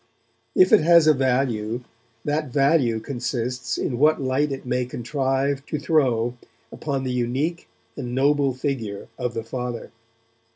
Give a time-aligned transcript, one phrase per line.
[0.55, 1.81] If it has a value,
[2.25, 6.33] that value consists in what light it may contrive to throw
[6.71, 9.91] upon the unique and noble figure of the Father.